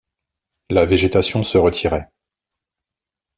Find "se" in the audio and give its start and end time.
1.43-1.59